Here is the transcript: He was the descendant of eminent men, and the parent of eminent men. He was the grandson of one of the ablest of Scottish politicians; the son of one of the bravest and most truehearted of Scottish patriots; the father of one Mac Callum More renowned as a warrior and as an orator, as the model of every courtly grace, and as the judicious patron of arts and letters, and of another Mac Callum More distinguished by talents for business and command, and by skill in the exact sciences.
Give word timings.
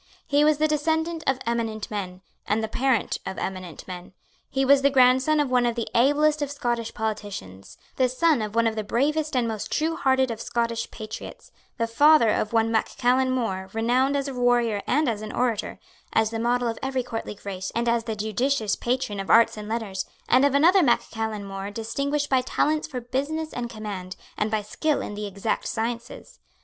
He 0.25 0.43
was 0.43 0.57
the 0.57 0.67
descendant 0.67 1.23
of 1.27 1.37
eminent 1.45 1.91
men, 1.91 2.21
and 2.47 2.63
the 2.63 2.67
parent 2.67 3.19
of 3.23 3.37
eminent 3.37 3.87
men. 3.87 4.13
He 4.49 4.65
was 4.65 4.81
the 4.81 4.89
grandson 4.89 5.39
of 5.39 5.51
one 5.51 5.67
of 5.67 5.75
the 5.75 5.87
ablest 5.93 6.41
of 6.41 6.49
Scottish 6.49 6.91
politicians; 6.95 7.77
the 7.97 8.09
son 8.09 8.41
of 8.41 8.55
one 8.55 8.65
of 8.65 8.75
the 8.75 8.83
bravest 8.83 9.35
and 9.35 9.47
most 9.47 9.71
truehearted 9.71 10.31
of 10.31 10.41
Scottish 10.41 10.89
patriots; 10.89 11.51
the 11.77 11.85
father 11.85 12.31
of 12.31 12.51
one 12.51 12.71
Mac 12.71 12.89
Callum 12.97 13.29
More 13.29 13.69
renowned 13.73 14.17
as 14.17 14.27
a 14.27 14.33
warrior 14.33 14.81
and 14.87 15.07
as 15.07 15.21
an 15.21 15.31
orator, 15.31 15.77
as 16.13 16.31
the 16.31 16.39
model 16.39 16.67
of 16.67 16.79
every 16.81 17.03
courtly 17.03 17.35
grace, 17.35 17.71
and 17.75 17.87
as 17.87 18.05
the 18.05 18.15
judicious 18.15 18.75
patron 18.75 19.19
of 19.19 19.29
arts 19.29 19.55
and 19.55 19.69
letters, 19.69 20.05
and 20.27 20.43
of 20.43 20.55
another 20.55 20.81
Mac 20.81 21.11
Callum 21.11 21.43
More 21.43 21.69
distinguished 21.69 22.27
by 22.27 22.41
talents 22.41 22.87
for 22.87 23.01
business 23.01 23.53
and 23.53 23.69
command, 23.69 24.15
and 24.35 24.49
by 24.49 24.63
skill 24.63 24.99
in 24.99 25.13
the 25.13 25.27
exact 25.27 25.67
sciences. 25.67 26.39